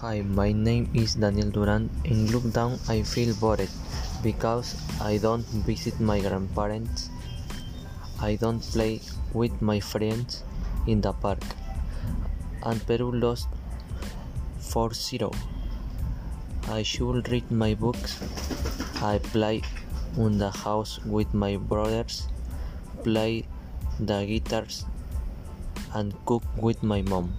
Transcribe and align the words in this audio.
Hi, 0.00 0.22
my 0.22 0.50
name 0.50 0.88
is 0.94 1.14
Daniel 1.14 1.50
Duran. 1.50 1.90
In 2.04 2.26
lockdown, 2.28 2.76
I 2.88 3.02
feel 3.02 3.34
bored 3.34 3.68
because 4.22 4.68
I 4.98 5.18
don't 5.18 5.44
visit 5.68 6.00
my 6.00 6.20
grandparents. 6.20 7.10
I 8.18 8.36
don't 8.36 8.60
play 8.60 9.02
with 9.34 9.60
my 9.60 9.78
friends 9.78 10.42
in 10.86 11.02
the 11.02 11.12
park. 11.12 11.44
And 12.62 12.80
Peru 12.86 13.10
lost 13.12 13.48
4 14.60 14.94
0. 14.94 15.32
I 16.68 16.82
should 16.82 17.28
read 17.28 17.50
my 17.50 17.74
books. 17.74 18.16
I 19.02 19.18
play 19.18 19.60
in 20.16 20.38
the 20.38 20.50
house 20.50 20.98
with 21.04 21.34
my 21.34 21.58
brothers, 21.58 22.26
play 23.04 23.44
the 23.98 24.24
guitars, 24.24 24.86
and 25.92 26.16
cook 26.24 26.42
with 26.56 26.82
my 26.82 27.02
mom. 27.02 27.34